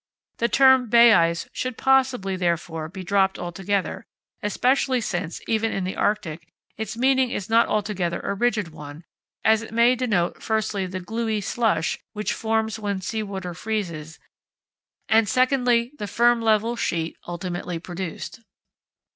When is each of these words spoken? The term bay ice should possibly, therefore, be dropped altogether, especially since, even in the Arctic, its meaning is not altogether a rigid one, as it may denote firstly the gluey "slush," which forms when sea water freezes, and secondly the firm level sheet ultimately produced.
The 0.39 0.49
term 0.49 0.89
bay 0.89 1.13
ice 1.13 1.47
should 1.53 1.77
possibly, 1.77 2.35
therefore, 2.35 2.89
be 2.89 3.03
dropped 3.03 3.37
altogether, 3.37 4.07
especially 4.41 4.99
since, 4.99 5.41
even 5.47 5.71
in 5.71 5.83
the 5.83 5.95
Arctic, 5.95 6.47
its 6.75 6.97
meaning 6.97 7.29
is 7.29 7.51
not 7.51 7.67
altogether 7.67 8.19
a 8.21 8.33
rigid 8.33 8.69
one, 8.69 9.03
as 9.45 9.61
it 9.61 9.71
may 9.71 9.93
denote 9.95 10.41
firstly 10.41 10.87
the 10.87 11.01
gluey 11.01 11.39
"slush," 11.39 11.99
which 12.13 12.33
forms 12.33 12.79
when 12.79 12.99
sea 12.99 13.21
water 13.21 13.53
freezes, 13.53 14.17
and 15.07 15.29
secondly 15.29 15.91
the 15.99 16.07
firm 16.07 16.41
level 16.41 16.75
sheet 16.75 17.15
ultimately 17.27 17.77
produced. 17.77 18.39